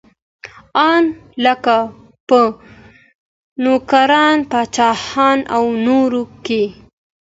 [0.89, 1.03] ان
[1.43, 1.77] لکه
[2.27, 2.39] په
[3.63, 6.13] نوکران، پاچاهان او نور
[6.45, 6.63] کې.